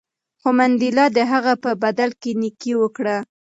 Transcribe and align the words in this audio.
خو 0.39 0.49
منډېلا 0.57 1.05
د 1.17 1.19
هغه 1.31 1.53
په 1.63 1.71
بدل 1.83 2.09
کې 2.21 2.31
نېکي 2.41 2.73
وکړه. 2.77 3.17